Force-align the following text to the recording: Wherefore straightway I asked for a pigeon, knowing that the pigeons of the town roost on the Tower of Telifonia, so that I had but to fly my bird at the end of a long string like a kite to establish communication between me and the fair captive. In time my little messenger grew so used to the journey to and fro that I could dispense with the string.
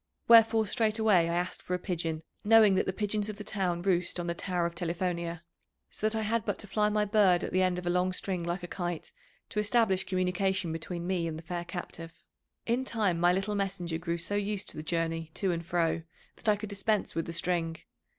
Wherefore 0.27 0.65
straightway 0.65 1.29
I 1.29 1.35
asked 1.35 1.61
for 1.61 1.75
a 1.75 1.77
pigeon, 1.77 2.23
knowing 2.43 2.73
that 2.73 2.87
the 2.87 2.91
pigeons 2.91 3.29
of 3.29 3.37
the 3.37 3.43
town 3.43 3.83
roost 3.83 4.19
on 4.19 4.25
the 4.25 4.33
Tower 4.33 4.65
of 4.65 4.73
Telifonia, 4.73 5.43
so 5.91 6.09
that 6.09 6.15
I 6.17 6.23
had 6.23 6.43
but 6.43 6.57
to 6.57 6.65
fly 6.65 6.89
my 6.89 7.05
bird 7.05 7.43
at 7.43 7.51
the 7.53 7.61
end 7.61 7.77
of 7.77 7.85
a 7.85 7.89
long 7.91 8.11
string 8.11 8.43
like 8.43 8.63
a 8.63 8.67
kite 8.67 9.11
to 9.49 9.59
establish 9.59 10.03
communication 10.05 10.71
between 10.71 11.05
me 11.05 11.27
and 11.27 11.37
the 11.37 11.43
fair 11.43 11.65
captive. 11.65 12.13
In 12.65 12.83
time 12.83 13.19
my 13.19 13.31
little 13.31 13.53
messenger 13.53 13.99
grew 13.99 14.17
so 14.17 14.33
used 14.33 14.69
to 14.69 14.77
the 14.77 14.81
journey 14.81 15.29
to 15.35 15.51
and 15.51 15.63
fro 15.63 16.01
that 16.37 16.49
I 16.49 16.55
could 16.55 16.69
dispense 16.69 17.13
with 17.13 17.27
the 17.27 17.31
string. 17.33 17.77